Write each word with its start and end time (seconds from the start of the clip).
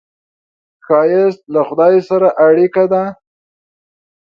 ښایست 0.85 1.41
له 1.53 1.61
خدای 1.67 1.95
سره 2.09 2.27
اړیکه 2.47 2.83
ده 2.91 3.03